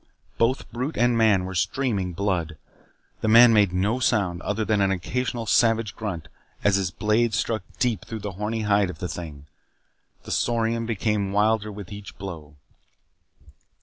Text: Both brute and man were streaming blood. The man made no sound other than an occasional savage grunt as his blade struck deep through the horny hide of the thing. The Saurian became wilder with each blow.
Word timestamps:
Both 0.39 0.71
brute 0.71 0.97
and 0.97 1.15
man 1.15 1.45
were 1.45 1.53
streaming 1.53 2.13
blood. 2.13 2.57
The 3.21 3.27
man 3.27 3.53
made 3.53 3.71
no 3.71 3.99
sound 3.99 4.41
other 4.41 4.65
than 4.65 4.81
an 4.81 4.89
occasional 4.89 5.45
savage 5.45 5.95
grunt 5.95 6.27
as 6.63 6.77
his 6.77 6.89
blade 6.89 7.35
struck 7.35 7.61
deep 7.77 8.05
through 8.05 8.21
the 8.21 8.31
horny 8.31 8.61
hide 8.61 8.89
of 8.89 8.97
the 8.97 9.07
thing. 9.07 9.45
The 10.23 10.31
Saurian 10.31 10.87
became 10.87 11.31
wilder 11.33 11.71
with 11.71 11.91
each 11.91 12.17
blow. 12.17 12.55